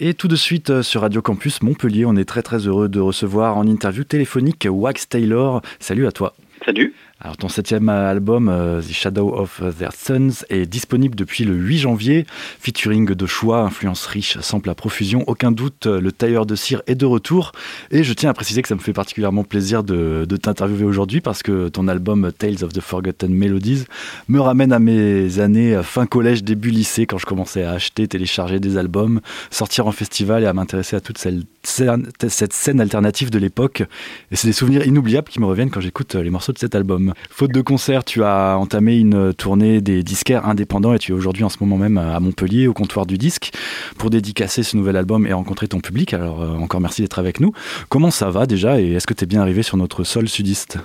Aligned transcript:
Et 0.00 0.14
tout 0.14 0.28
de 0.28 0.36
suite 0.36 0.70
euh, 0.70 0.82
sur 0.84 1.00
Radio 1.00 1.22
Campus 1.22 1.60
Montpellier, 1.60 2.04
on 2.06 2.14
est 2.14 2.24
très 2.24 2.42
très 2.42 2.68
heureux 2.68 2.88
de 2.88 3.00
recevoir 3.00 3.56
en 3.56 3.66
interview 3.66 4.04
téléphonique 4.04 4.68
Wax 4.70 5.08
Taylor. 5.08 5.60
Salut 5.80 6.06
à 6.06 6.12
toi. 6.12 6.36
Salut. 6.64 6.94
Alors 7.20 7.36
ton 7.36 7.48
septième 7.48 7.88
album, 7.88 8.48
euh, 8.48 8.80
The 8.80 8.92
Shadow 8.92 9.34
of 9.34 9.60
Their 9.76 9.92
Sons, 9.92 10.44
est 10.50 10.66
disponible 10.66 11.16
depuis 11.16 11.42
le 11.42 11.52
8 11.52 11.78
janvier. 11.78 12.26
Featuring 12.60 13.12
de 13.12 13.26
choix, 13.26 13.62
influence 13.62 14.06
riche, 14.06 14.38
sample 14.38 14.70
à 14.70 14.76
profusion. 14.76 15.24
Aucun 15.26 15.50
doute, 15.50 15.86
euh, 15.86 16.00
le 16.00 16.12
tailleur 16.12 16.46
de 16.46 16.54
cire 16.54 16.80
est 16.86 16.94
de 16.94 17.06
retour. 17.06 17.50
Et 17.90 18.04
je 18.04 18.12
tiens 18.12 18.30
à 18.30 18.34
préciser 18.34 18.62
que 18.62 18.68
ça 18.68 18.76
me 18.76 18.80
fait 18.80 18.92
particulièrement 18.92 19.42
plaisir 19.42 19.82
de, 19.82 20.24
t'interviewer 20.40 20.84
aujourd'hui 20.84 21.20
parce 21.20 21.42
que 21.42 21.68
ton 21.68 21.88
album 21.88 22.30
Tales 22.38 22.62
of 22.62 22.72
the 22.72 22.80
Forgotten 22.80 23.34
Melodies 23.34 23.86
me 24.28 24.38
ramène 24.38 24.72
à 24.72 24.78
mes 24.78 25.40
années 25.40 25.80
fin 25.82 26.06
collège, 26.06 26.44
début 26.44 26.70
lycée, 26.70 27.06
quand 27.06 27.18
je 27.18 27.26
commençais 27.26 27.64
à 27.64 27.72
acheter, 27.72 28.06
télécharger 28.06 28.60
des 28.60 28.76
albums, 28.76 29.20
sortir 29.50 29.88
en 29.88 29.92
festival 29.92 30.44
et 30.44 30.46
à 30.46 30.52
m'intéresser 30.52 30.94
à 30.94 31.00
toute 31.00 31.18
cette 31.18 32.52
scène 32.52 32.80
alternative 32.80 33.30
de 33.30 33.38
l'époque. 33.40 33.82
Et 34.30 34.36
c'est 34.36 34.46
des 34.46 34.52
souvenirs 34.52 34.86
inoubliables 34.86 35.28
qui 35.28 35.40
me 35.40 35.46
reviennent 35.46 35.70
quand 35.70 35.80
j'écoute 35.80 36.14
les 36.14 36.30
morceaux 36.30 36.52
de 36.52 36.58
cet 36.58 36.76
album. 36.76 37.07
Faute 37.30 37.52
de 37.52 37.60
concert, 37.60 38.04
tu 38.04 38.24
as 38.24 38.56
entamé 38.58 38.98
une 38.98 39.32
tournée 39.34 39.80
des 39.80 40.02
disquaires 40.02 40.46
indépendants 40.46 40.94
et 40.94 40.98
tu 40.98 41.12
es 41.12 41.14
aujourd'hui 41.14 41.44
en 41.44 41.48
ce 41.48 41.56
moment 41.60 41.76
même 41.76 41.98
à 41.98 42.18
Montpellier 42.20 42.66
au 42.66 42.72
comptoir 42.72 43.06
du 43.06 43.18
disque 43.18 43.50
pour 43.98 44.10
dédicacer 44.10 44.62
ce 44.62 44.76
nouvel 44.76 44.96
album 44.96 45.26
et 45.26 45.32
rencontrer 45.32 45.68
ton 45.68 45.80
public. 45.80 46.14
Alors 46.14 46.42
euh, 46.42 46.56
encore 46.56 46.80
merci 46.80 47.02
d'être 47.02 47.18
avec 47.18 47.40
nous. 47.40 47.52
Comment 47.88 48.10
ça 48.10 48.30
va 48.30 48.46
déjà 48.46 48.80
et 48.80 48.92
est-ce 48.92 49.06
que 49.06 49.14
tu 49.14 49.24
es 49.24 49.26
bien 49.26 49.40
arrivé 49.40 49.62
sur 49.62 49.76
notre 49.76 50.04
sol 50.04 50.28
sudiste? 50.28 50.78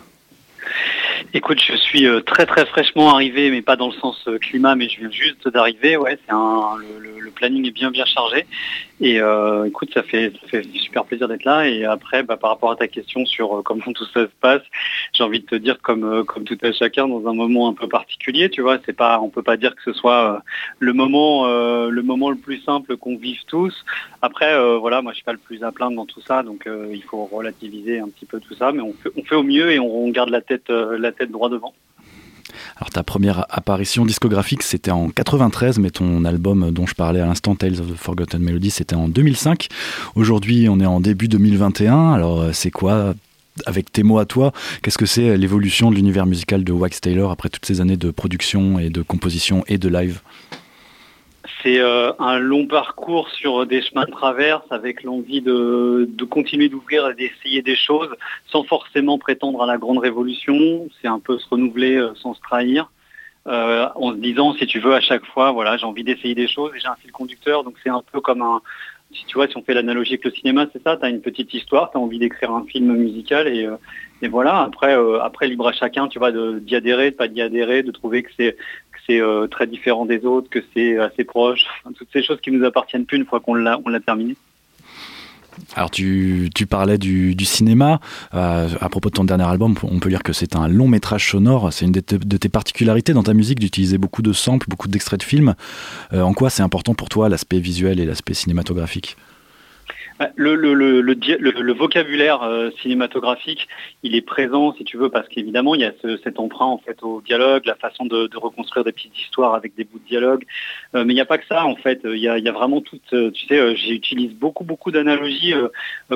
Écoute, 1.31 1.61
je 1.65 1.75
suis 1.75 2.05
euh, 2.05 2.21
très 2.21 2.45
très 2.45 2.65
fraîchement 2.65 3.13
arrivé, 3.13 3.49
mais 3.49 3.61
pas 3.61 3.75
dans 3.75 3.87
le 3.87 3.93
sens 3.93 4.21
euh, 4.27 4.37
climat, 4.37 4.75
mais 4.75 4.89
je 4.89 4.99
viens 4.99 5.11
juste 5.11 5.47
d'arriver. 5.47 5.97
Ouais, 5.97 6.17
le, 6.29 7.31
planning 7.35 7.65
est 7.67 7.71
bien 7.71 7.89
bien 7.89 8.05
chargé. 8.05 8.45
Et 9.01 9.19
euh, 9.19 9.65
écoute, 9.65 9.89
ça 9.91 10.03
fait 10.03 10.31
super 10.75 11.03
plaisir 11.03 11.27
d'être 11.27 11.45
là. 11.45 11.67
Et 11.67 11.83
après, 11.83 12.21
bah, 12.21 12.37
par 12.37 12.51
rapport 12.51 12.71
à 12.71 12.75
ta 12.75 12.87
question 12.87 13.25
sur 13.25 13.63
comment 13.65 13.91
tout 13.91 14.05
ça 14.13 14.25
se 14.25 14.31
passe, 14.39 14.61
j'ai 15.13 15.23
envie 15.23 15.39
de 15.39 15.45
te 15.45 15.55
dire 15.55 15.79
comme 15.81 16.23
comme 16.25 16.43
tout 16.43 16.57
à 16.61 16.71
chacun 16.71 17.07
dans 17.07 17.27
un 17.27 17.33
moment 17.33 17.69
un 17.69 17.73
peu 17.73 17.87
particulier. 17.87 18.49
Tu 18.51 18.61
vois, 18.61 18.77
c'est 18.85 18.93
pas 18.95 19.19
on 19.19 19.29
peut 19.29 19.41
pas 19.41 19.57
dire 19.57 19.75
que 19.75 19.81
ce 19.81 19.93
soit 19.93 20.43
le 20.77 20.93
moment 20.93 21.47
le 21.47 22.01
moment 22.03 22.29
le 22.29 22.37
plus 22.37 22.61
simple 22.61 22.97
qu'on 22.97 23.17
vive 23.17 23.43
tous. 23.47 23.73
Après, 24.21 24.53
voilà, 24.77 25.01
moi 25.01 25.11
je 25.13 25.17
suis 25.17 25.25
pas 25.25 25.33
le 25.33 25.39
plus 25.39 25.63
à 25.63 25.71
plaindre 25.71 25.95
dans 25.95 26.05
tout 26.05 26.21
ça, 26.21 26.43
donc 26.43 26.67
il 26.67 27.03
faut 27.03 27.25
relativiser 27.25 27.99
un 27.99 28.09
petit 28.09 28.25
peu 28.25 28.39
tout 28.39 28.53
ça, 28.53 28.71
mais 28.71 28.81
on 28.81 28.93
fait, 28.93 29.09
on 29.17 29.23
fait 29.23 29.35
au 29.35 29.43
mieux 29.43 29.71
et 29.71 29.79
on, 29.79 30.05
on 30.05 30.09
garde 30.09 30.29
la 30.29 30.41
tête 30.41 30.69
la 30.69 31.11
tête 31.13 31.31
droit 31.31 31.49
devant. 31.49 31.73
Alors 32.77 32.89
ta 32.89 33.03
première 33.03 33.45
apparition 33.49 34.05
discographique 34.05 34.63
c'était 34.63 34.91
en 34.91 35.09
93 35.09 35.79
mais 35.79 35.89
ton 35.89 36.25
album 36.25 36.71
dont 36.71 36.85
je 36.85 36.93
parlais 36.93 37.19
à 37.19 37.25
l'instant 37.25 37.55
Tales 37.55 37.79
of 37.79 37.91
the 37.91 37.95
Forgotten 37.95 38.41
Melody 38.41 38.69
c'était 38.69 38.95
en 38.95 39.07
2005. 39.07 39.69
Aujourd'hui 40.15 40.67
on 40.69 40.79
est 40.79 40.85
en 40.85 40.99
début 40.99 41.27
2021 41.27 42.13
alors 42.13 42.41
euh, 42.41 42.51
c'est 42.51 42.71
quoi 42.71 43.13
avec 43.65 43.91
tes 43.91 44.01
mots 44.01 44.17
à 44.17 44.25
toi, 44.25 44.51
qu'est-ce 44.81 44.97
que 44.97 45.05
c'est 45.05 45.37
l'évolution 45.37 45.91
de 45.91 45.95
l'univers 45.95 46.25
musical 46.25 46.63
de 46.63 46.71
Wax 46.71 47.01
Taylor 47.01 47.29
après 47.31 47.49
toutes 47.49 47.65
ces 47.65 47.81
années 47.81 47.97
de 47.97 48.09
production 48.09 48.79
et 48.79 48.89
de 48.89 49.01
composition 49.03 49.63
et 49.67 49.77
de 49.77 49.89
live? 49.89 50.21
C'est 51.63 51.79
euh, 51.79 52.11
un 52.19 52.39
long 52.39 52.67
parcours 52.67 53.29
sur 53.29 53.65
des 53.65 53.81
chemins 53.81 54.03
de 54.03 54.11
traverse 54.11 54.65
avec 54.69 55.03
l'envie 55.03 55.41
de, 55.41 56.07
continuer 56.29 56.67
d'ouvrir 56.67 57.09
et 57.09 57.15
d'essayer 57.15 57.61
des 57.61 57.75
choses 57.75 58.09
sans 58.47 58.63
forcément 58.63 59.17
prétendre 59.17 59.63
à 59.63 59.65
la 59.65 59.77
grande 59.77 59.99
révolution. 59.99 60.87
C'est 61.01 61.07
un 61.07 61.19
peu 61.19 61.39
se 61.39 61.47
renouveler 61.47 61.95
euh, 61.95 62.13
sans 62.15 62.33
se 62.33 62.41
trahir. 62.41 62.91
Euh, 63.45 63.89
en 63.95 64.11
se 64.11 64.17
disant 64.19 64.53
si 64.53 64.65
tu 64.67 64.79
veux 64.79 64.93
à 64.93 65.01
chaque 65.01 65.25
fois 65.25 65.51
voilà 65.51 65.75
j'ai 65.75 65.85
envie 65.85 66.05
d'essayer 66.05 66.33
des 66.33 66.47
choses 66.47 66.71
et 66.77 66.79
j'ai 66.79 66.87
un 66.87 66.95
fil 66.95 67.11
conducteur 67.11 67.65
donc 67.65 67.75
c'est 67.83 67.89
un 67.89 68.01
peu 68.13 68.21
comme 68.21 68.41
un 68.41 68.61
si 69.11 69.25
tu 69.25 69.33
vois 69.33 69.49
si 69.49 69.57
on 69.57 69.63
fait 69.63 69.73
l'analogie 69.73 70.13
avec 70.13 70.23
le 70.23 70.31
cinéma 70.31 70.65
c'est 70.71 70.81
ça 70.81 70.95
tu 70.95 71.05
as 71.05 71.09
une 71.09 71.19
petite 71.19 71.53
histoire 71.53 71.91
tu 71.91 71.97
as 71.97 71.99
envie 71.99 72.19
d'écrire 72.19 72.51
un 72.51 72.63
film 72.63 72.95
musical 72.95 73.49
et, 73.49 73.67
et 74.21 74.27
voilà 74.29 74.61
après 74.61 74.95
après 75.21 75.49
libre 75.49 75.67
à 75.67 75.73
chacun 75.73 76.07
tu 76.07 76.19
vois 76.19 76.31
d'y 76.31 76.73
adhérer 76.73 77.11
de 77.11 77.17
pas 77.17 77.27
d'y 77.27 77.41
adhérer 77.41 77.83
de 77.83 77.91
trouver 77.91 78.23
que 78.23 78.29
c'est 78.37 78.55
c'est 79.07 79.19
euh, 79.19 79.47
très 79.47 79.67
différent 79.67 80.05
des 80.05 80.25
autres, 80.25 80.49
que 80.49 80.59
c'est 80.73 80.97
assez 80.97 81.23
proche, 81.23 81.65
toutes 81.95 82.09
ces 82.11 82.23
choses 82.23 82.39
qui 82.41 82.51
nous 82.51 82.65
appartiennent 82.65 83.05
plus 83.05 83.17
une 83.17 83.25
fois 83.25 83.39
qu'on 83.39 83.55
l'a, 83.55 83.79
terminé. 84.05 84.35
Alors 85.75 85.91
tu, 85.91 86.49
parlais 86.69 86.97
du, 86.97 87.35
cinéma. 87.45 87.99
Euh, 88.33 88.69
à 88.79 88.89
propos 88.89 89.09
de 89.09 89.15
ton 89.15 89.23
dernier 89.23 89.43
album, 89.43 89.75
on 89.83 89.99
peut 89.99 90.09
dire 90.09 90.23
que 90.23 90.33
c'est 90.33 90.55
un 90.55 90.67
long 90.67 90.87
métrage 90.87 91.29
sonore. 91.29 91.71
C'est 91.71 91.85
une 91.85 91.91
de, 91.91 92.01
tes 92.01 92.49
particularités 92.49 93.13
dans 93.13 93.23
ta 93.23 93.33
musique 93.33 93.59
d'utiliser 93.59 93.97
beaucoup 93.97 94.21
de 94.21 94.33
samples, 94.33 94.67
beaucoup 94.69 94.87
d'extraits 94.87 95.19
de 95.19 95.25
films. 95.25 95.53
Euh, 96.13 96.21
en 96.21 96.33
quoi 96.33 96.49
c'est 96.49 96.63
important 96.63 96.95
pour 96.95 97.09
toi 97.09 97.29
l'aspect 97.29 97.59
visuel 97.59 97.99
et 97.99 98.05
l'aspect 98.05 98.33
cinématographique? 98.33 99.15
Bah, 100.19 100.29
le, 100.35 101.73
vocabulaire 101.73 102.43
euh, 102.43 102.69
cinématographique, 102.81 103.67
il 104.03 104.15
est 104.15 104.21
présent, 104.21 104.73
si 104.73 104.83
tu 104.83 104.97
veux, 104.97 105.09
parce 105.09 105.27
qu'évidemment, 105.27 105.75
il 105.75 105.81
y 105.81 105.85
a 105.85 105.93
cet 106.23 106.39
emprunt 106.39 106.79
au 107.01 107.21
dialogue, 107.21 107.65
la 107.65 107.75
façon 107.75 108.05
de, 108.05 108.29
reconstruire 108.35 108.83
des 108.83 108.91
petites 108.91 109.17
histoires 109.17 109.55
avec 109.55 109.75
des 109.75 109.83
bouts 109.83 109.99
de 109.99 110.07
dialogue. 110.07 110.45
Euh, 110.95 111.03
mais 111.03 111.13
il 111.13 111.15
n'y 111.15 111.21
a 111.21 111.25
pas 111.25 111.37
que 111.37 111.47
ça, 111.47 111.65
en 111.65 111.75
fait. 111.75 112.01
Il 112.03 112.17
y 112.17 112.27
a, 112.27 112.51
vraiment 112.51 112.81
tout. 112.81 112.99
Euh, 113.13 113.31
tu 113.31 113.47
sais, 113.47 113.75
j'utilise 113.75 114.33
beaucoup, 114.33 114.63
beaucoup 114.63 114.91
d'analogies 114.91 115.53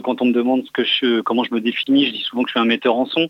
quand 0.03 0.22
on 0.22 0.25
me 0.25 0.34
demande 0.34 0.63
comment 1.25 1.44
je 1.44 1.53
me 1.53 1.62
définis. 1.62 2.06
Je 2.06 2.12
dis 2.12 2.22
souvent 2.22 2.44
que 2.44 2.50
je 2.50 2.53
suis 2.53 2.59
un 2.59 2.66
metteur 2.66 2.96
en 2.96 3.06
son 3.06 3.30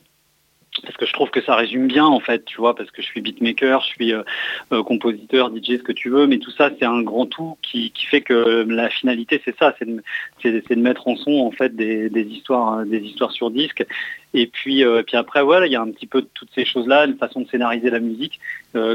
parce 0.84 0.96
que 0.98 1.06
je 1.06 1.14
trouve 1.14 1.30
que 1.30 1.42
ça 1.42 1.56
résume 1.56 1.88
bien 1.88 2.06
en 2.06 2.20
fait, 2.20 2.46
tu 2.46 2.58
vois, 2.58 2.76
parce 2.76 2.92
que 2.92 3.02
je 3.02 3.08
suis 3.08 3.22
beatmaker, 3.22 3.82
je 3.82 3.88
suis 3.88 4.14
euh, 4.14 4.24
euh, 4.72 4.84
compositeur, 4.84 5.50
DJ, 5.56 5.78
ce 5.78 5.84
que 5.84 5.92
tu 5.92 6.10
veux, 6.10 6.28
mais 6.28 6.38
tout 6.38 6.52
ça 6.52 6.70
c'est 6.78 6.86
un 6.86 7.02
grand 7.02 7.26
tout 7.26 7.58
qui, 7.62 7.92
fait 8.10 8.22
que 8.22 8.66
la 8.70 8.90
finalité 8.90 9.42
c'est 9.44 9.58
ça, 9.58 9.76
c'est 9.78 9.86
de, 9.86 10.76
mettre 10.76 11.08
en 11.08 11.16
son 11.16 11.40
en 11.40 11.52
fait 11.52 11.76
des, 11.76 12.10
histoires, 12.30 12.86
des 12.86 13.00
histoires 13.00 13.32
sur 13.32 13.52
disque. 13.52 13.86
Et 14.34 14.48
puis, 14.48 14.84
euh, 14.84 15.04
après 15.14 15.42
voilà, 15.42 15.66
il 15.66 15.72
y 15.72 15.76
a 15.76 15.82
un 15.82 15.90
petit 15.90 16.06
peu 16.06 16.26
toutes 16.34 16.52
ces 16.54 16.66
choses-là, 16.66 17.06
une 17.06 17.18
façon 17.18 17.42
de 17.42 17.48
scénariser 17.48 17.90
la 17.90 18.00
musique 18.00 18.40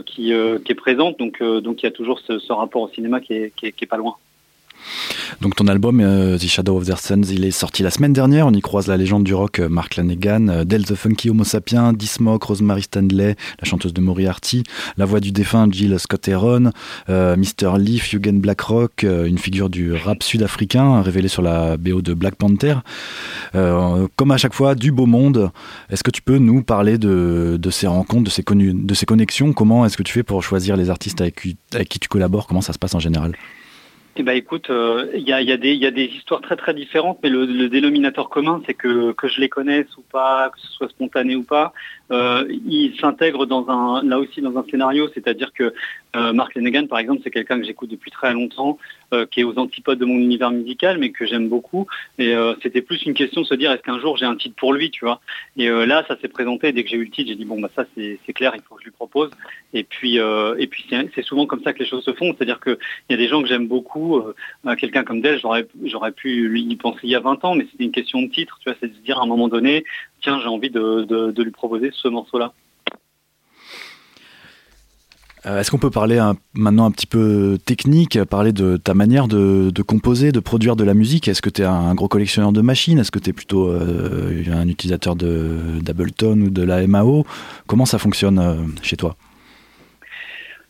qui, 0.06 0.32
est 0.32 0.74
présente, 0.74 1.18
donc 1.18 1.38
il 1.40 1.82
y 1.82 1.86
a 1.86 1.90
toujours 1.90 2.20
ce, 2.20 2.52
rapport 2.52 2.82
au 2.82 2.88
cinéma 2.88 3.20
qui 3.20 3.34
est 3.34 3.86
pas 3.86 3.96
loin. 3.96 4.16
Donc 5.40 5.56
ton 5.56 5.66
album 5.66 6.00
euh, 6.00 6.38
The 6.38 6.46
Shadow 6.46 6.76
of 6.76 6.86
Their 6.86 6.98
Sons, 6.98 7.22
il 7.22 7.44
est 7.44 7.50
sorti 7.50 7.82
la 7.82 7.90
semaine 7.90 8.12
dernière. 8.12 8.46
On 8.46 8.52
y 8.52 8.60
croise 8.60 8.86
la 8.86 8.96
légende 8.96 9.24
du 9.24 9.34
rock 9.34 9.58
euh, 9.58 9.68
Mark 9.68 9.96
Lanegan, 9.96 10.48
euh, 10.48 10.64
Del 10.64 10.84
the 10.84 10.94
Funky 10.94 11.30
Homo 11.30 11.44
Sapien, 11.44 11.92
Dismoke, 11.92 12.44
Rosemary 12.44 12.82
Stanley, 12.82 13.36
la 13.60 13.64
chanteuse 13.64 13.92
de 13.92 14.00
Moriarty, 14.00 14.62
la 14.96 15.04
voix 15.04 15.20
du 15.20 15.32
défunt 15.32 15.68
Jill 15.70 15.98
Scott 15.98 16.28
Heron, 16.28 16.70
Mr. 17.08 17.78
Leaf, 17.78 18.14
Eugen 18.14 18.40
Blackrock, 18.40 19.02
une 19.02 19.38
figure 19.38 19.70
du 19.70 19.92
rap 19.92 20.22
sud-africain 20.22 21.02
révélée 21.02 21.28
sur 21.28 21.42
la 21.42 21.76
BO 21.76 22.02
de 22.02 22.14
Black 22.14 22.36
Panther. 22.36 22.76
comme 23.52 24.30
à 24.30 24.36
chaque 24.36 24.54
fois, 24.54 24.74
du 24.74 24.92
beau 24.92 25.06
monde. 25.06 25.50
Est-ce 25.90 26.02
que 26.02 26.10
tu 26.10 26.22
peux 26.22 26.38
nous 26.38 26.62
parler 26.62 26.98
de, 26.98 27.58
ces 27.70 27.86
rencontres, 27.86 28.24
de 28.24 28.94
ces 28.94 29.06
connexions? 29.06 29.52
Comment 29.52 29.86
est-ce 29.86 29.96
que 29.96 30.02
tu 30.02 30.12
fais 30.12 30.22
pour 30.22 30.42
choisir 30.42 30.76
les 30.76 30.90
artistes 30.90 31.20
avec 31.20 31.36
qui 31.88 31.98
tu 31.98 32.08
collabores? 32.08 32.46
Comment 32.46 32.62
ça 32.62 32.72
se 32.72 32.78
passe 32.78 32.94
en 32.94 33.00
général? 33.00 33.34
Eh 34.16 34.22
ben 34.22 34.36
écoute, 34.36 34.66
il 34.68 34.74
euh, 34.74 35.16
y, 35.16 35.32
a, 35.32 35.56
des 35.56 36.04
histoires 36.04 36.42
très 36.42 36.56
très 36.56 36.74
différentes, 36.74 37.18
mais 37.22 37.30
le, 37.30 37.46
le 37.46 37.68
dénominateur 37.70 38.28
commun, 38.28 38.60
c'est 38.66 38.74
que 38.74 39.12
que 39.12 39.26
je 39.26 39.40
les 39.40 39.48
connaisse 39.48 39.96
ou 39.96 40.02
pas, 40.02 40.50
que 40.50 40.60
ce 40.60 40.66
soit 40.68 40.88
spontané 40.90 41.34
ou 41.34 41.44
pas, 41.44 41.72
euh, 42.12 42.44
ils 42.48 42.94
s'intègrent 43.00 43.46
dans 43.46 43.68
un 43.68 44.02
là 44.04 44.18
aussi 44.18 44.40
dans 44.40 44.56
un 44.56 44.64
scénario, 44.70 45.08
c'est-à-dire 45.14 45.52
que 45.52 45.72
euh, 46.14 46.32
Mark 46.32 46.54
Lanegan, 46.54 46.86
par 46.86 46.98
exemple, 46.98 47.22
c'est 47.24 47.30
quelqu'un 47.30 47.58
que 47.58 47.64
j'écoute 47.64 47.90
depuis 47.90 48.10
très 48.10 48.32
longtemps, 48.32 48.78
euh, 49.14 49.24
qui 49.26 49.40
est 49.40 49.44
aux 49.44 49.58
antipodes 49.58 49.98
de 49.98 50.04
mon 50.04 50.18
univers 50.18 50.50
musical, 50.50 50.98
mais 50.98 51.10
que 51.10 51.26
j'aime 51.26 51.48
beaucoup. 51.48 51.86
Et 52.18 52.34
euh, 52.34 52.54
c'était 52.62 52.82
plus 52.82 53.02
une 53.04 53.14
question 53.14 53.40
de 53.40 53.46
se 53.46 53.54
dire 53.54 53.72
est-ce 53.72 53.82
qu'un 53.82 53.98
jour 53.98 54.16
j'ai 54.16 54.26
un 54.26 54.36
titre 54.36 54.54
pour 54.56 54.74
lui, 54.74 54.90
tu 54.90 55.04
vois. 55.04 55.20
Et 55.56 55.68
là, 55.68 56.04
ça 56.08 56.16
s'est 56.20 56.28
présenté. 56.28 56.72
Dès 56.72 56.84
que 56.84 56.90
j'ai 56.90 56.96
eu 56.96 57.04
le 57.04 57.10
titre, 57.10 57.28
j'ai 57.28 57.36
dit 57.36 57.44
bon 57.44 57.60
bah 57.60 57.70
ça 57.74 57.84
c'est 57.94 58.32
clair, 58.32 58.52
il 58.54 58.62
faut 58.62 58.74
que 58.74 58.82
je 58.82 58.86
lui 58.86 58.92
propose. 58.92 59.30
Et 59.72 59.84
puis 59.84 60.16
et 60.16 60.66
puis 60.66 60.84
c'est 61.14 61.22
souvent 61.22 61.46
comme 61.46 61.62
ça 61.62 61.72
que 61.72 61.78
les 61.78 61.86
choses 61.86 62.04
se 62.04 62.12
font. 62.12 62.34
C'est-à-dire 62.34 62.60
qu'il 62.60 62.76
y 63.10 63.14
a 63.14 63.16
des 63.16 63.28
gens 63.28 63.42
que 63.42 63.48
j'aime 63.48 63.66
beaucoup. 63.66 64.22
quelqu'un 64.78 65.04
comme 65.04 65.20
Del, 65.20 65.40
j'aurais 65.84 66.12
pu 66.12 66.48
lui 66.48 66.62
y 66.62 66.76
penser 66.76 67.00
il 67.04 67.10
y 67.10 67.14
a 67.14 67.20
20 67.20 67.44
ans, 67.44 67.54
mais 67.54 67.66
c'était 67.70 67.84
une 67.84 67.92
question 67.92 68.22
de 68.22 68.28
titre, 68.28 68.58
tu 68.60 68.68
vois. 68.68 68.76
C'est 68.80 68.88
de 68.88 68.94
se 68.94 69.00
dire 69.00 69.18
à 69.18 69.22
un 69.22 69.26
moment 69.26 69.48
donné, 69.48 69.84
tiens, 70.22 70.40
j'ai 70.40 70.48
envie 70.48 70.70
de, 70.70 71.42
lui 71.42 71.50
proposer 71.50 71.90
ce 71.92 72.08
morceau-là. 72.08 72.52
Euh, 75.44 75.58
est-ce 75.58 75.72
qu'on 75.72 75.78
peut 75.78 75.90
parler 75.90 76.20
maintenant 76.54 76.84
un 76.84 76.92
petit 76.92 77.08
peu 77.08 77.58
technique, 77.64 78.22
parler 78.24 78.52
de 78.52 78.76
ta 78.76 78.94
manière 78.94 79.26
de, 79.26 79.82
composer, 79.82 80.30
de 80.30 80.38
produire 80.38 80.76
de 80.76 80.84
la 80.84 80.94
musique? 80.94 81.26
Est-ce 81.26 81.42
que 81.42 81.50
tu 81.50 81.62
es 81.62 81.64
un 81.64 81.94
gros 81.94 82.06
collectionneur 82.06 82.52
de 82.52 82.60
machines? 82.60 82.98
Est-ce 82.98 83.10
que 83.10 83.18
tu 83.18 83.30
es 83.30 83.32
plutôt 83.32 83.68
euh, 83.68 84.44
un 84.52 84.68
utilisateur 84.68 85.16
d'Ableton 85.16 86.40
ou 86.42 86.50
de 86.50 86.62
la 86.62 86.86
MAO 86.86 87.26
Comment 87.66 87.86
ça 87.86 87.98
fonctionne 87.98 88.38
euh, 88.38 88.54
chez 88.82 88.96
toi? 88.96 89.16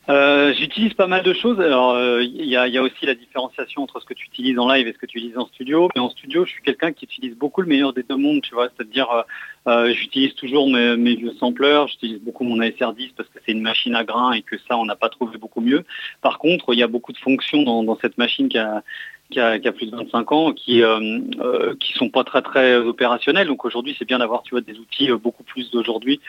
J'utilise 0.08 0.94
pas 0.94 1.06
mal 1.06 1.22
de 1.22 1.32
choses. 1.32 1.60
Alors, 1.60 1.96
il 2.20 2.44
y, 2.44 2.56
a 2.56 2.82
aussi 2.82 3.06
la 3.06 3.14
différenciation 3.14 3.82
entre 3.82 4.00
ce 4.00 4.06
que 4.06 4.14
tu 4.14 4.26
utilises 4.26 4.58
en 4.58 4.70
live 4.72 4.86
et 4.86 4.92
ce 4.92 4.98
que 4.98 5.06
tu 5.06 5.18
utilises 5.18 5.38
en 5.38 5.46
studio. 5.46 5.88
Mais 5.94 6.00
en 6.00 6.10
studio, 6.10 6.44
je 6.44 6.50
suis 6.50 6.62
quelqu'un 6.62 6.92
qui 6.92 7.04
utilise 7.04 7.36
beaucoup 7.36 7.62
le 7.62 7.68
meilleur 7.68 7.92
des 7.92 8.02
deux 8.02 8.16
mondes, 8.16 8.42
tu 8.42 8.54
vois. 8.54 8.68
C'est-à-dire, 8.76 9.24
euh, 9.68 9.92
j'utilise 9.94 10.34
toujours 10.34 10.68
mes, 10.68 10.96
mes, 10.96 11.14
vieux 11.14 11.32
sampleurs, 11.38 11.86
j'utilise 11.86 12.20
beaucoup 12.20 12.42
mon 12.44 12.58
ASR10 12.58 13.12
parce 13.16 13.28
que 13.28 13.38
c'est 13.46 13.52
une 13.52 13.62
machine 13.62 13.94
à 13.94 14.02
grains 14.02 14.32
et 14.32 14.42
que 14.42 14.56
ça, 14.68 14.76
on 14.76 14.84
n'a 14.84 14.96
pas 14.96 15.08
trouvé 15.08 15.38
beaucoup 15.38 15.60
mieux. 15.60 15.84
Par 16.20 16.38
contre, 16.38 16.74
il 16.74 16.80
y 16.80 16.82
a 16.82 16.88
beaucoup 16.88 17.12
de 17.12 17.18
fonctions 17.18 17.62
dans, 17.62 17.84
dans 17.84 17.96
cette 18.00 18.18
machine 18.18 18.48
qui 18.48 18.58
a, 18.58 18.82
qui 19.32 19.40
a, 19.40 19.72
plus 19.72 19.90
de 19.90 19.96
25 19.96 20.32
ans, 20.32 20.52
qui 20.52 20.82
euh, 20.82 21.18
euh, 21.40 21.74
qui 21.80 21.92
sont 21.94 22.10
pas 22.10 22.22
très 22.24 22.42
très 22.42 22.76
opérationnels. 22.76 23.48
Donc 23.48 23.64
aujourd'hui, 23.64 23.96
c'est 23.98 24.04
bien 24.04 24.18
d'avoir 24.18 24.42
tu 24.42 24.50
vois 24.54 24.60
des 24.60 24.78
outils 24.78 25.10
euh, 25.10 25.16
beaucoup 25.16 25.42
plus 25.42 25.70
d'aujourd'hui 25.70 26.20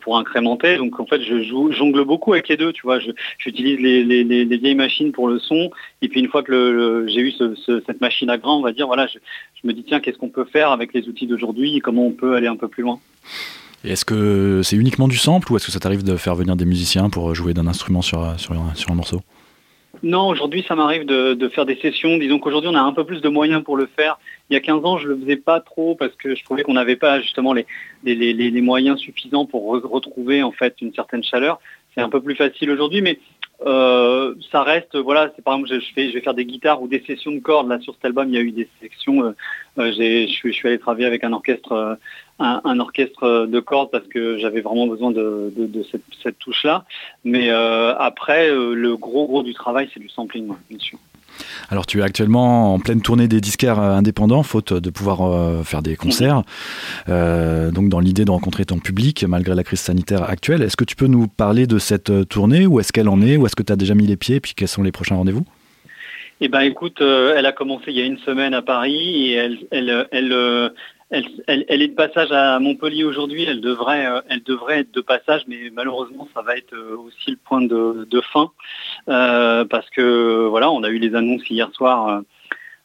pour 0.00 0.18
incrémenter. 0.18 0.76
Donc 0.76 1.00
en 1.00 1.06
fait, 1.06 1.22
je 1.22 1.42
joue, 1.42 1.72
jongle 1.72 2.04
beaucoup 2.04 2.32
avec 2.32 2.48
les 2.48 2.56
deux. 2.56 2.72
Tu 2.72 2.82
vois, 2.82 2.98
j'utilise 3.38 3.80
les, 3.80 4.04
les, 4.04 4.56
vieilles 4.56 4.74
machines 4.74 5.12
pour 5.12 5.28
le 5.28 5.38
son, 5.38 5.70
et 6.02 6.08
puis 6.08 6.20
une 6.20 6.28
fois 6.28 6.42
que 6.42 7.06
j'ai 7.08 7.20
eu 7.20 7.32
cette 7.32 8.00
machine 8.00 8.30
à 8.30 8.38
grain, 8.38 8.52
on 8.52 8.62
va 8.62 8.72
dire, 8.72 8.86
voilà, 8.86 9.06
je, 9.06 9.18
me 9.66 9.72
dis 9.72 9.82
tiens, 9.82 10.00
qu'est-ce 10.00 10.18
qu'on 10.18 10.28
peut 10.28 10.44
faire 10.44 10.70
avec 10.70 10.92
les 10.92 11.08
outils 11.08 11.26
d'aujourd'hui 11.26 11.76
et 11.76 11.80
comment 11.80 12.06
on 12.06 12.12
peut 12.12 12.36
aller 12.36 12.46
un 12.46 12.56
peu 12.56 12.68
plus 12.68 12.82
loin? 12.82 13.00
Est-ce 13.82 14.04
que 14.04 14.60
c'est 14.62 14.76
uniquement 14.76 15.08
du 15.08 15.16
sample 15.16 15.52
ou 15.52 15.56
est-ce 15.56 15.66
que 15.66 15.72
ça 15.72 15.80
t'arrive 15.80 16.04
de 16.04 16.16
faire 16.16 16.34
venir 16.34 16.56
des 16.56 16.64
musiciens 16.64 17.10
pour 17.10 17.34
jouer 17.34 17.52
d'un 17.52 17.66
instrument 17.66 18.02
sur, 18.02 18.38
sur, 18.38 18.54
sur 18.74 18.90
un 18.90 18.94
morceau? 18.94 19.20
Non, 20.02 20.28
aujourd'hui, 20.28 20.64
ça 20.66 20.74
m'arrive 20.74 21.04
de, 21.06 21.48
faire 21.48 21.66
des 21.66 21.76
sessions. 21.76 22.18
Disons 22.18 22.38
qu'aujourd'hui, 22.38 22.70
on 22.72 22.74
a 22.74 22.80
un 22.80 22.92
peu 22.92 23.04
plus 23.04 23.20
de 23.20 23.28
moyens 23.28 23.62
pour 23.62 23.76
le 23.76 23.86
faire. 23.86 24.18
Il 24.50 24.54
y 24.54 24.56
a 24.56 24.60
15 24.60 24.84
ans, 24.84 24.98
je 24.98 25.08
le 25.08 25.16
faisais 25.18 25.36
pas 25.36 25.60
trop 25.60 25.94
parce 25.94 26.14
que 26.16 26.34
je 26.34 26.44
trouvais 26.44 26.62
qu'on 26.62 26.74
n'avait 26.74 26.96
pas 26.96 27.20
justement 27.20 27.52
les, 27.52 27.66
les, 28.04 28.60
moyens 28.60 28.98
suffisants 28.98 29.46
pour 29.46 29.64
retrouver 29.64 30.42
en 30.42 30.52
fait 30.52 30.76
une 30.80 30.92
certaine 30.92 31.22
chaleur. 31.22 31.60
C'est 31.94 32.00
un 32.00 32.08
peu 32.08 32.20
plus 32.20 32.34
facile 32.34 32.70
aujourd'hui, 32.70 33.02
mais 33.02 33.18
euh, 33.62 34.34
ça 34.50 34.62
reste, 34.62 34.96
voilà, 34.96 35.30
c'est 35.34 35.42
par 35.42 35.54
exemple, 35.54 35.70
je, 35.72 35.80
je, 35.80 36.12
vais 36.12 36.20
faire 36.20 36.34
des 36.34 36.44
guitares 36.44 36.82
ou 36.82 36.88
des 36.88 37.02
sessions 37.06 37.32
de 37.32 37.38
cordes. 37.38 37.68
Là, 37.68 37.78
sur 37.80 37.94
cet 37.94 38.04
album, 38.04 38.28
il 38.28 38.34
y 38.34 38.38
a 38.38 38.40
eu 38.40 38.52
des 38.52 38.68
sections. 38.80 39.24
Euh, 39.24 39.32
euh, 39.78 39.92
je, 39.92 40.50
suis, 40.52 40.68
allé 40.68 40.78
travailler 40.78 41.06
avec 41.06 41.24
un 41.24 41.32
orchestre, 41.32 41.98
un, 42.38 42.80
orchestre 42.80 43.46
de 43.46 43.60
cordes 43.60 43.90
parce 43.90 44.06
que 44.08 44.38
j'avais 44.38 44.60
vraiment 44.60 44.86
besoin 44.86 45.10
de, 45.10 45.52
cette, 46.22 46.38
touche-là. 46.38 46.84
Mais 47.24 47.50
après, 47.50 48.50
le 48.50 48.96
gros 48.96 49.26
gros 49.26 49.42
du 49.42 49.54
travail, 49.54 49.88
c'est 49.92 50.00
du 50.00 50.08
sampling, 50.08 50.52
bien 50.68 50.78
sûr. 50.78 50.98
Alors 51.70 51.86
tu 51.86 52.00
es 52.00 52.02
actuellement 52.02 52.74
en 52.74 52.78
pleine 52.78 53.00
tournée 53.00 53.28
des 53.28 53.40
disquaires 53.40 53.80
euh, 53.80 53.92
indépendants, 53.92 54.42
faute 54.42 54.72
de 54.72 54.90
pouvoir 54.90 55.22
euh, 55.22 55.62
faire 55.62 55.82
des 55.82 55.96
concerts. 55.96 56.42
Euh, 57.08 57.70
donc 57.70 57.88
dans 57.88 58.00
l'idée 58.00 58.24
de 58.24 58.30
rencontrer 58.30 58.64
ton 58.64 58.78
public, 58.78 59.24
malgré 59.24 59.54
la 59.54 59.64
crise 59.64 59.80
sanitaire 59.80 60.28
actuelle, 60.28 60.62
est-ce 60.62 60.76
que 60.76 60.84
tu 60.84 60.96
peux 60.96 61.06
nous 61.06 61.26
parler 61.26 61.66
de 61.66 61.78
cette 61.78 62.28
tournée? 62.28 62.66
Où 62.66 62.80
est-ce 62.80 62.92
qu'elle 62.92 63.08
en 63.08 63.20
est? 63.22 63.36
Où 63.36 63.46
est-ce 63.46 63.56
que 63.56 63.62
tu 63.62 63.72
as 63.72 63.76
déjà 63.76 63.94
mis 63.94 64.06
les 64.06 64.16
pieds? 64.16 64.36
Et 64.36 64.40
puis 64.40 64.54
quels 64.54 64.68
sont 64.68 64.82
les 64.82 64.92
prochains 64.92 65.16
rendez-vous? 65.16 65.44
Eh 66.40 66.48
ben 66.48 66.60
écoute, 66.60 67.00
elle 67.00 67.46
a 67.46 67.52
commencé 67.52 67.84
il 67.88 67.96
y 67.96 68.02
a 68.02 68.04
une 68.04 68.18
semaine 68.18 68.54
à 68.54 68.62
Paris 68.62 69.32
et 69.32 69.56
elle, 69.70 70.72
elle, 71.46 71.82
est 71.82 71.88
de 71.88 71.94
passage 71.94 72.32
à 72.32 72.58
Montpellier 72.58 73.04
aujourd'hui. 73.04 73.44
Elle 73.44 73.60
devrait, 73.60 74.06
euh, 74.06 74.20
elle 74.28 74.42
devrait 74.42 74.80
être 74.80 74.92
de 74.92 75.00
passage, 75.00 75.42
mais 75.46 75.70
malheureusement, 75.72 76.28
ça 76.34 76.42
va 76.42 76.56
être 76.56 76.74
euh, 76.74 76.96
aussi 76.96 77.30
le 77.30 77.36
point 77.36 77.62
de, 77.62 78.20
fin 78.32 78.50
euh, 79.08 79.64
parce 79.64 79.88
que 79.90 80.46
voilà, 80.46 80.70
on 80.70 80.82
a 80.82 80.88
eu 80.88 80.98
les 80.98 81.14
annonces 81.14 81.48
hier 81.48 81.70
soir 81.72 82.22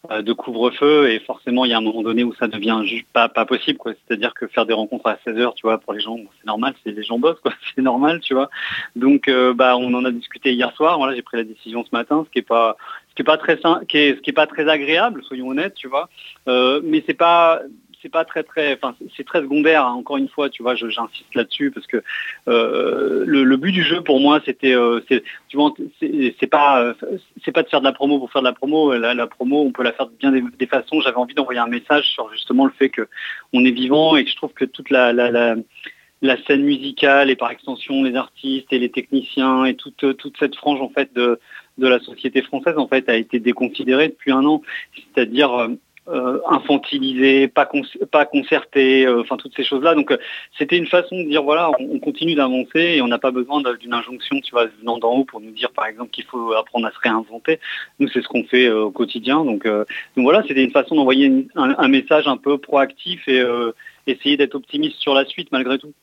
de 0.10 0.34
couvre-feu 0.34 1.12
et 1.12 1.20
forcément, 1.20 1.66
il 1.66 1.72
y 1.72 1.74
a 1.74 1.78
un 1.78 1.82
moment 1.82 2.02
donné 2.02 2.24
où 2.24 2.34
ça 2.34 2.48
devient 2.48 2.82
pas, 3.14 3.28
pas 3.28 3.46
possible. 3.46 3.80
C'est-à-dire 3.86 4.34
que 4.34 4.48
faire 4.48 4.66
des 4.66 4.74
rencontres 4.74 5.08
à 5.08 5.18
16 5.26 5.36
h 5.36 5.54
tu 5.56 5.64
vois, 5.64 5.78
pour 5.78 5.94
les 5.94 6.00
gens, 6.00 6.18
c'est 6.40 6.48
normal, 6.48 6.74
c'est 6.84 6.92
les 6.92 7.04
gens 7.04 7.20
bossent. 7.20 7.42
C'est 7.76 7.82
normal, 7.82 8.22
tu 8.22 8.34
vois. 8.34 8.50
Donc, 8.96 9.30
bah, 9.56 9.78
on 9.78 9.94
en 9.94 10.06
a 10.06 10.12
discuté 10.12 10.54
hier 10.54 10.74
soir. 10.76 11.00
J'ai 11.14 11.22
pris 11.22 11.38
la 11.38 11.44
décision 11.44 11.84
ce 11.84 11.90
matin, 11.92 12.24
ce 12.26 12.32
qui 12.32 12.40
est 12.40 12.48
pas 12.48 12.78
ce 13.10 13.16
qui 13.16 13.22
est 13.22 13.26
pas 13.26 13.38
très 13.38 13.58
qui 13.58 14.10
ce 14.16 14.22
qui 14.22 14.30
est 14.30 14.34
pas 14.34 14.48
très 14.48 14.70
agréable, 14.70 15.24
soyons 15.24 15.50
honnêtes, 15.50 15.76
tu 15.76 15.88
vois. 15.88 16.10
mais 16.48 17.04
c'est 17.06 17.14
pas 17.14 17.62
c'est 18.02 18.10
pas 18.10 18.26
très 18.26 18.44
très, 18.44 18.74
enfin 18.74 18.96
c'est 19.16 19.26
très 19.26 19.42
secondaire. 19.42 19.86
Hein. 19.86 19.94
Encore 19.94 20.18
une 20.18 20.30
fois, 20.30 20.50
tu 20.50 20.64
vois, 20.64 20.76
j'insiste 20.76 21.36
là-dessus 21.36 21.72
parce 21.72 21.88
que 21.88 22.02
euh, 22.48 23.24
le, 23.26 23.58
but 23.58 23.72
du 23.72 23.84
jeu 23.84 24.02
pour 24.02 24.20
moi, 24.20 24.42
c'était, 24.46 24.76
euh, 24.76 25.02
c'est 25.10 26.48
pas, 26.48 26.94
c'est 27.44 27.52
pas 27.52 27.64
de 27.64 27.70
faire 27.70 27.82
de 27.82 27.86
la 27.86 27.92
promo 27.92 28.20
pour 28.20 28.32
faire 28.32 28.42
de 28.42 28.48
la 28.48 28.54
promo. 28.54 28.94
La, 28.94 29.28
promo, 29.28 29.62
on 29.62 29.72
peut 29.72 29.84
la 29.84 29.94
faire 29.94 30.08
de 30.08 30.16
bien 30.18 30.32
des, 30.32 30.68
façons. 30.68 31.02
J'avais 31.02 31.18
envie 31.18 31.36
d'envoyer 31.36 31.60
un 31.60 31.68
message 31.68 32.06
sur 32.06 32.32
justement 32.32 32.66
le 32.66 32.72
fait 32.72 32.90
que 32.90 33.08
on 33.54 33.66
est 33.66 33.72
vivant 33.72 34.16
et 34.16 34.24
que 34.24 34.32
je 34.32 34.36
trouve 34.36 34.54
que 34.54 34.66
toute 34.66 34.90
la, 34.90 35.12
la, 35.14 35.56
scène 36.48 36.64
musicale 36.64 37.30
et 37.30 37.36
par 37.36 37.52
extension 37.52 38.04
les 38.04 38.16
artistes 38.16 38.72
et 38.72 38.80
les 38.80 38.90
techniciens 38.90 39.66
et 39.66 39.76
toute, 39.76 40.18
toute 40.18 40.38
cette 40.38 40.56
frange 40.56 40.82
en 40.82 40.90
fait 40.90 41.14
de, 41.14 41.40
de 41.78 41.88
la 41.88 42.00
société 42.00 42.42
française 42.42 42.78
en 42.78 42.88
fait 42.88 43.10
a 43.10 43.16
été 43.16 43.40
déconsidérée 43.40 44.10
depuis 44.10 44.32
un 44.32 44.46
an. 44.46 44.62
C'est-à-dire 44.96 45.70
euh, 46.12 46.40
infantilisé, 46.50 47.48
pas, 47.48 47.68
concerté, 48.26 49.06
euh, 49.06 49.22
enfin 49.22 49.38
toutes 49.38 49.56
ces 49.56 49.64
choses-là. 49.64 49.94
Donc 49.94 50.12
euh, 50.12 50.18
c'était 50.58 50.78
une 50.78 50.88
façon 50.88 51.16
de 51.20 51.30
dire 51.30 51.44
voilà, 51.44 51.70
on, 51.80 52.00
continue 52.00 52.34
d'avancer 52.34 52.80
et 52.80 53.02
on 53.04 53.08
n'a 53.08 53.20
pas 53.20 53.30
besoin 53.30 53.62
d'une 53.80 53.94
injonction, 53.94 54.40
tu 54.42 54.52
vois, 54.52 54.66
venant 54.80 54.98
d'en 54.98 55.12
haut 55.12 55.24
pour 55.24 55.40
nous 55.40 55.52
dire 55.52 55.72
par 55.72 55.86
exemple 55.86 56.10
qu'il 56.10 56.24
faut 56.24 56.54
apprendre 56.54 56.88
à 56.88 56.92
se 56.92 56.98
réinventer. 57.04 57.60
Nous 58.00 58.08
c'est 58.10 58.24
ce 58.24 58.28
qu'on 58.28 58.44
fait 58.44 58.72
au 58.72 58.90
quotidien. 58.90 59.46
Donc, 59.46 59.66
donc 59.66 59.86
voilà, 60.18 60.42
c'était 60.48 60.64
une 60.64 60.72
façon 60.72 60.96
d'envoyer 60.96 61.48
un, 61.56 61.88
message 61.88 62.28
un 62.28 62.38
peu 62.38 62.58
proactif 62.58 63.28
et 63.28 63.44
essayer 64.08 64.36
d'être 64.36 64.56
optimiste 64.56 64.96
sur 65.00 65.14
la 65.14 65.26
suite 65.26 65.50
malgré 65.52 65.78
tout. 65.78 65.94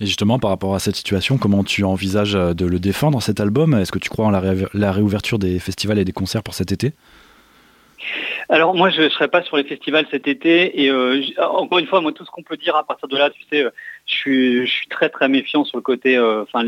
Et 0.00 0.06
justement, 0.06 0.38
par 0.38 0.50
rapport 0.50 0.76
à 0.76 0.78
cette 0.78 0.94
situation, 0.94 1.38
comment 1.38 1.64
tu 1.64 1.82
envisages 1.82 2.34
de 2.34 2.66
le 2.66 2.78
défendre 2.78 3.20
cet 3.20 3.40
album? 3.40 3.74
Est-ce 3.74 3.90
que 3.90 3.98
tu 3.98 4.08
crois 4.08 4.26
en 4.26 4.30
la 4.30 4.92
réouverture 4.92 5.40
des 5.40 5.58
festivals 5.58 5.98
et 5.98 6.04
des 6.04 6.12
concerts 6.12 6.44
pour 6.44 6.54
cet 6.54 6.70
été? 6.70 6.92
Alors 8.50 8.74
moi 8.74 8.88
je 8.88 9.02
ne 9.02 9.08
serai 9.10 9.28
pas 9.28 9.42
sur 9.42 9.56
les 9.56 9.64
festivals 9.64 10.06
cet 10.10 10.26
été 10.26 10.82
et 10.82 10.90
euh, 10.90 11.22
encore 11.38 11.78
une 11.78 11.86
fois 11.86 12.00
moi 12.00 12.12
tout 12.12 12.24
ce 12.24 12.30
qu'on 12.30 12.42
peut 12.42 12.56
dire 12.56 12.76
à 12.76 12.84
partir 12.84 13.08
de 13.08 13.16
là 13.16 13.28
tu 13.30 13.42
sais 13.50 13.62
euh, 13.62 13.70
je 14.06 14.14
suis, 14.14 14.66
je 14.66 14.72
suis 14.72 14.88
très 14.88 15.10
très 15.10 15.28
méfiant 15.28 15.64
sur 15.64 15.76
le 15.76 15.82
côté 15.82 16.16
euh, 16.16 16.42
enfin 16.42 16.64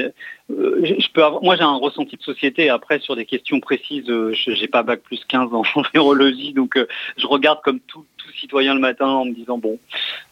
je 0.49 1.13
peux 1.13 1.25
avoir, 1.25 1.43
moi 1.43 1.57
j'ai 1.57 1.63
un 1.63 1.77
ressenti 1.77 2.17
de 2.17 2.23
société. 2.23 2.69
Après 2.69 2.99
sur 2.99 3.17
des 3.17 3.25
questions 3.25 3.61
précises 3.61 4.07
je 4.07 4.53
j'ai 4.53 4.69
pas 4.69 4.83
bac 4.83 5.01
plus 5.01 5.25
15 5.27 5.55
en 5.55 5.63
virologie 5.95 6.53
donc 6.53 6.79
je 7.17 7.27
regarde 7.27 7.61
comme 7.63 7.81
tout, 7.81 8.05
tout, 8.19 8.31
citoyen 8.39 8.75
le 8.75 8.81
matin 8.81 9.07
en 9.07 9.25
me 9.25 9.33
disant 9.33 9.59
bon 9.59 9.79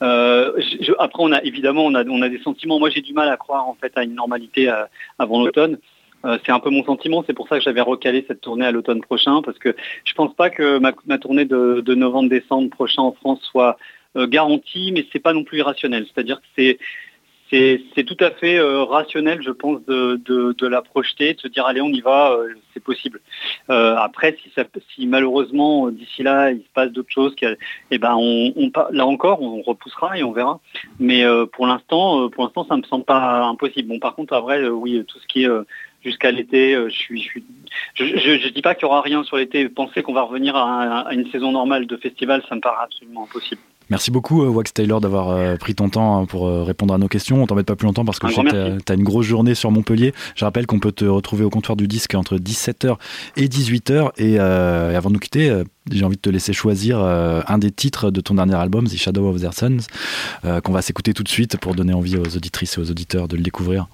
après 0.01 1.23
on 1.23 1.33
a 1.33 1.43
évidemment 1.45 1.85
on 1.87 1.95
a 1.95 2.05
on 2.05 2.23
a 2.23 2.29
des 2.29 2.41
sentiments. 2.41 2.79
Moi 2.79 2.91
j'ai 2.91 3.01
du 3.01 3.15
mal 3.15 3.29
à 3.29 3.37
croire 3.37 3.69
en 3.69 3.75
fait 3.75 3.93
à 3.97 4.03
une 4.03 4.15
normalité 4.15 4.71
avant 5.19 5.43
l'automne 5.43 5.79
euh, 6.25 6.39
c'est 6.45 6.53
un 6.53 6.61
peu 6.61 6.71
mon 6.71 6.85
sentiment, 6.85 7.23
c'est 7.27 7.35
pour 7.35 7.49
ça 7.49 7.59
que 7.59 7.65
j'avais 7.65 7.81
recalé 7.81 8.25
cette 8.27 8.41
tournée 8.41 8.67
à 8.67 8.73
l'automne 8.73 9.01
prochain, 9.01 9.41
parce 9.43 9.59
que 9.59 9.75
je 10.05 10.15
pense 10.15 10.35
pas 10.35 10.51
que 10.51 10.79
ma, 10.79 11.19
tournée 11.19 11.45
de, 11.45 11.95
novembre-décembre 11.95 12.71
prochain 12.71 13.03
en 13.03 13.13
France 13.13 13.41
soit 13.43 13.79
euh, 14.17 14.27
garantie, 14.27 14.91
mais 14.93 15.07
c'est 15.13 15.21
pas 15.21 15.33
non 15.33 15.45
plus 15.45 15.59
irrationnel. 15.59 16.07
C'est-à-dire 16.13 16.41
que 16.41 16.77
c'est 17.51 18.05
tout 18.05 18.17
à 18.21 18.31
fait 18.33 18.59
euh, 18.59 18.83
rationnel, 18.83 19.43
je 19.43 19.51
pense, 19.51 19.81
de, 19.87 20.67
la 20.67 20.83
projeter, 20.83 21.35
de 21.35 21.41
se 21.41 21.49
dire 21.49 21.67
allez 21.67 21.81
on 21.81 21.89
y 21.89 22.01
va, 22.01 22.37
c'est 22.75 22.83
possible. 22.83 23.21
après, 23.69 24.37
si, 24.95 25.07
malheureusement 25.07 25.89
d'ici 25.91 26.23
là 26.23 26.51
il 26.51 26.61
se 26.61 26.73
passe 26.75 26.91
d'autres 26.91 27.13
choses, 27.13 27.35
eh 27.91 27.99
ben 27.99 28.19
là 28.91 29.07
encore 29.07 29.41
on 29.41 29.63
repoussera 29.63 30.19
et 30.19 30.25
on 30.25 30.33
verra. 30.33 30.61
Mais 30.99 31.25
pour 31.53 31.67
l'instant, 31.69 32.29
pour 32.29 32.45
l'instant 32.45 32.67
ça 32.69 32.77
me 32.77 32.83
semble 32.83 33.05
pas 33.05 33.45
impossible. 33.45 33.89
Bon 33.89 33.99
par 34.01 34.17
contre, 34.17 34.37
vrai, 34.41 34.69
oui, 34.69 35.05
tout 35.07 35.19
ce 35.21 35.27
qui 35.29 35.45
est 35.45 35.49
jusqu'à 36.05 36.31
l'été. 36.31 36.75
Euh, 36.75 36.89
je 36.89 36.95
suis, 36.95 37.31
je, 37.95 38.05
je, 38.05 38.49
dis 38.49 38.63
pas 38.63 38.75
qu'il 38.75 38.83
y 38.83 38.87
aura 38.87 39.01
rien 39.01 39.23
sur 39.25 39.37
l'été. 39.37 39.69
Penser 39.69 40.03
qu'on 40.03 40.15
va 40.15 40.23
revenir 40.23 40.57
à, 40.57 41.13
une 41.13 41.31
saison 41.31 41.53
normale 41.53 41.87
de 41.87 41.97
festival, 41.97 42.43
ça 42.49 42.55
me 42.55 42.61
paraît 42.61 42.85
absolument 42.85 43.25
impossible. 43.25 43.61
Merci 43.91 44.11
beaucoup 44.11 44.43
euh, 44.43 44.49
Wax 44.49 44.75
Taylor 44.75 45.01
d'avoir 45.01 45.31
euh, 45.31 45.57
pris 45.57 45.75
ton 45.75 45.89
temps 45.89 46.19
hein, 46.19 46.27
pour 46.27 46.47
répondre 46.67 46.93
à 46.93 46.99
nos 46.99 47.09
questions. 47.09 47.43
On 47.43 47.47
t'embête 47.47 47.65
pas 47.65 47.75
plus 47.75 47.87
longtemps 47.87 48.05
parce 48.05 48.19
que 48.19 48.27
tu 48.27 48.93
as 48.93 48.95
une 48.95 49.03
grosse 49.03 49.25
journée 49.25 49.55
sur 49.55 49.71
Montpellier. 49.71 50.13
Je 50.35 50.45
rappelle 50.45 50.67
qu'on 50.67 50.79
peut 50.79 50.93
te 50.93 51.07
retrouver 51.07 51.45
au 51.45 51.51
comptoir 51.51 51.75
du 51.75 51.89
disque 51.89 52.15
entre 52.15 52.37
17h 52.37 52.97
et 53.39 53.49
18h. 53.49 54.11
Et, 54.19 54.39
avant 54.39 55.09
de 55.09 55.15
nous 55.15 55.21
quitter, 55.21 55.63
j'ai 55.91 56.05
envie 56.05 56.17
de 56.17 56.21
te 56.21 56.29
laisser 56.29 56.53
choisir 56.53 56.99
un 56.99 57.57
des 57.57 57.71
titres 57.71 58.11
de 58.11 58.21
ton 58.21 58.35
dernier 58.35 58.57
album, 58.57 58.87
The 58.87 58.97
Shadow 58.97 59.27
of 59.31 59.41
Their 59.41 59.55
Sons, 59.55 59.79
qu'on 60.43 60.73
va 60.73 60.83
s'écouter 60.83 61.15
tout 61.15 61.23
de 61.23 61.31
suite 61.31 61.57
pour 61.57 61.75
donner 61.75 61.95
envie 61.95 62.19
aux 62.19 62.37
auditrices 62.37 62.77
et 62.77 62.81
aux 62.83 62.91
auditeurs 62.91 63.27
de 63.27 63.37
le 63.37 63.43
découvrir. 63.43 63.87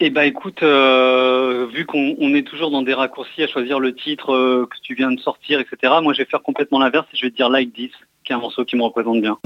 Eh 0.00 0.10
ben 0.10 0.22
écoute, 0.22 0.62
euh, 0.62 1.66
vu 1.72 1.86
qu'on 1.86 2.34
est 2.34 2.46
toujours 2.46 2.70
dans 2.70 2.82
des 2.82 2.94
raccourcis 2.94 3.44
à 3.44 3.46
choisir 3.46 3.78
le 3.78 3.94
titre 3.94 4.34
euh, 4.34 4.66
que 4.68 4.76
tu 4.82 4.94
viens 4.94 5.12
de 5.12 5.20
sortir, 5.20 5.60
etc., 5.60 5.94
moi 6.02 6.12
je 6.12 6.18
vais 6.18 6.24
faire 6.28 6.42
complètement 6.42 6.80
l'inverse 6.80 7.06
et 7.12 7.16
je 7.16 7.26
vais 7.26 7.30
te 7.30 7.36
dire 7.36 7.48
Like 7.48 7.72
This, 7.72 7.92
qui 8.24 8.32
est 8.32 8.34
un 8.34 8.40
morceau 8.40 8.64
qui 8.64 8.76
me 8.76 8.82
représente 8.82 9.20
bien. 9.20 9.38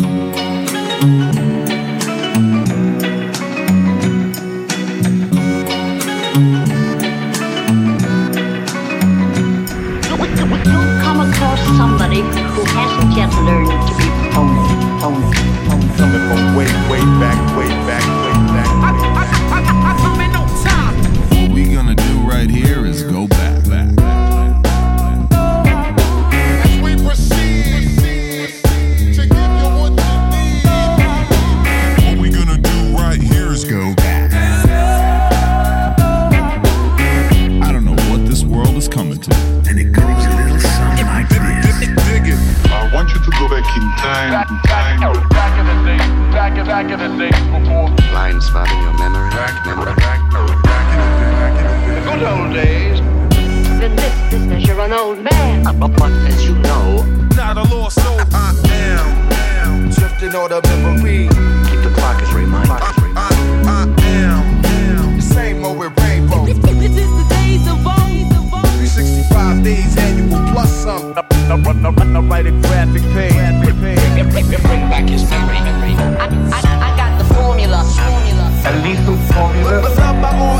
Am 60.34 60.48
drifting 60.48 60.84
on 60.84 61.02
memory. 61.02 61.28
keep 61.70 61.80
the 61.82 61.90
clock 61.94 62.20
as 62.22 62.32
reminder. 62.32 62.72
I, 62.72 62.92
I, 63.16 63.28
I 63.64 64.02
am 64.06 65.16
the 65.16 65.22
same 65.22 65.64
old 65.64 65.78
with 65.78 65.98
rainbow. 66.00 66.44
This 66.44 66.56
is 66.56 67.10
the 67.10 67.26
days 67.30 67.66
of 67.68 67.86
old. 67.86 68.28
365 68.76 69.64
days 69.64 69.96
annual 69.96 70.52
plus 70.52 70.70
some. 70.70 71.14
I 71.16 72.20
write 72.20 72.46
a 72.46 72.50
graphic 72.50 73.02
page. 73.14 73.32
Bring 74.68 74.88
back 74.90 75.08
his 75.08 75.28
memory. 75.30 75.56
I, 75.56 76.28
I, 76.52 76.92
I 76.92 76.96
got 76.96 77.18
the 77.18 77.34
formula. 77.34 77.84
Formula. 77.84 78.46
A 78.66 78.72
lethal 78.82 79.16
formula. 79.32 79.82
But 79.82 79.96
love 79.96 80.22
by 80.22 80.36
all 80.36 80.58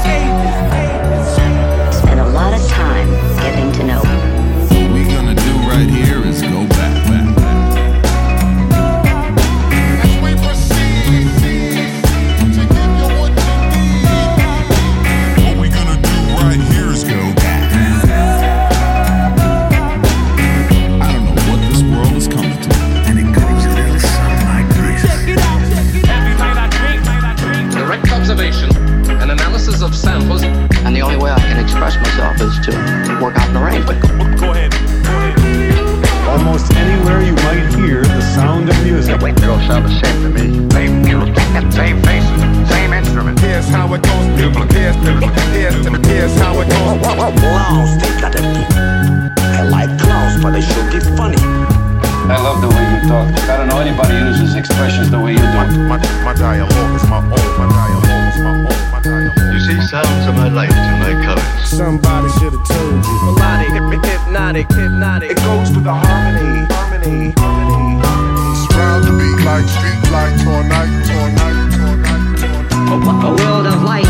I 52.29 52.37
love 52.45 52.61
the 52.61 52.69
way 52.69 52.85
you 52.93 53.09
talk. 53.09 53.25
I 53.49 53.57
don't 53.57 53.69
know 53.69 53.81
anybody 53.81 54.13
who 54.13 54.29
uses 54.29 54.55
expressions 54.55 55.11
the 55.11 55.19
way 55.19 55.33
you 55.33 55.41
do. 55.41 55.89
my, 55.89 55.97
my 56.25 56.35
dialogue 56.35 56.93
is 56.95 57.05
my 57.09 57.25
own. 57.25 57.33
My 57.57 57.65
dialogue 57.73 58.29
is 58.29 58.39
my 58.45 58.53
own. 58.69 58.93
My 58.93 59.01
dialogue. 59.01 59.55
You 59.55 59.61
see, 59.65 59.81
sounds 59.89 60.29
are 60.29 60.37
my 60.37 60.49
life 60.53 60.69
to 60.69 60.93
my 61.01 61.17
colors. 61.25 61.65
Somebody 61.65 62.29
should 62.37 62.53
have 62.53 62.69
told 62.69 63.01
you. 63.01 63.17
Melodic, 63.33 63.73
hypnotic, 64.05 64.69
hypnotic. 64.69 65.31
It 65.33 65.41
goes 65.41 65.73
with 65.73 65.85
the 65.85 65.95
harmony, 65.97 66.69
harmony, 66.69 67.33
harmony, 67.41 67.97
harmony. 68.05 68.69
Surround 68.69 69.09
the 69.09 69.13
beat 69.17 69.41
like 69.49 69.65
street 69.65 70.05
lights 70.13 70.45
all 70.45 70.65
night, 70.69 70.93
all 71.09 71.33
night, 71.33 71.57
all 71.81 71.97
night, 71.97 72.45
all 72.45 72.61
night. 72.69 73.25
A 73.25 73.33
world 73.41 73.67
of 73.73 73.83
light, 73.83 74.05